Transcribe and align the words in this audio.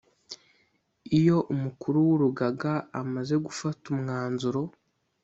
Iyo 1.17 1.37
umukuru 1.53 1.97
w 2.07 2.09
urugaga 2.15 2.73
amaze 3.01 3.35
gufata 3.45 3.83
umwanzuro 3.93 4.61